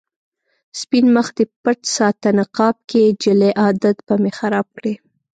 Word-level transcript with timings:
سپين 0.79 1.05
مخ 1.15 1.27
دې 1.37 1.45
پټ 1.63 1.79
ساته 1.95 2.29
نقاب 2.39 2.75
کې، 2.89 3.03
جلۍ 3.23 3.51
عادت 3.61 3.97
به 4.07 4.15
مې 4.21 4.31
خراب 4.37 4.67
کړې 4.77 4.93